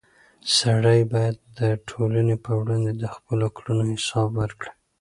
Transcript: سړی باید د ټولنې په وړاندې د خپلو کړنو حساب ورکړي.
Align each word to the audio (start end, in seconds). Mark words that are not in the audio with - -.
سړی 0.57 0.99
باید 1.13 1.37
د 1.59 1.61
ټولنې 1.89 2.35
په 2.45 2.51
وړاندې 2.59 2.91
د 2.95 3.03
خپلو 3.15 3.45
کړنو 3.57 3.83
حساب 3.95 4.29
ورکړي. 4.41 4.71